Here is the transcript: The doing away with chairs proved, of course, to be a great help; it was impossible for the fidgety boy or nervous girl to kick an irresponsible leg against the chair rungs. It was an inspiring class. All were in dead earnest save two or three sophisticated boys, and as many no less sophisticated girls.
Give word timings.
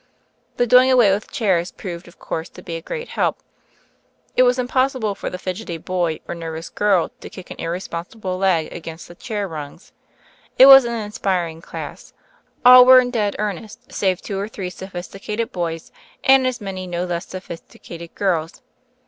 The 0.57 0.65
doing 0.65 0.89
away 0.89 1.11
with 1.11 1.29
chairs 1.29 1.71
proved, 1.71 2.07
of 2.07 2.17
course, 2.17 2.49
to 2.49 2.63
be 2.63 2.75
a 2.75 2.81
great 2.81 3.09
help; 3.09 3.37
it 4.35 4.41
was 4.41 4.57
impossible 4.57 5.13
for 5.13 5.29
the 5.29 5.37
fidgety 5.37 5.77
boy 5.77 6.21
or 6.27 6.33
nervous 6.33 6.69
girl 6.69 7.11
to 7.19 7.29
kick 7.29 7.51
an 7.51 7.59
irresponsible 7.59 8.35
leg 8.39 8.73
against 8.73 9.07
the 9.07 9.13
chair 9.13 9.47
rungs. 9.47 9.91
It 10.57 10.65
was 10.65 10.85
an 10.85 10.99
inspiring 10.99 11.61
class. 11.61 12.13
All 12.65 12.83
were 12.83 12.99
in 12.99 13.11
dead 13.11 13.35
earnest 13.37 13.91
save 13.93 14.23
two 14.23 14.39
or 14.39 14.47
three 14.47 14.71
sophisticated 14.71 15.51
boys, 15.51 15.91
and 16.23 16.47
as 16.47 16.59
many 16.59 16.87
no 16.87 17.05
less 17.05 17.27
sophisticated 17.27 18.15
girls. 18.15 18.63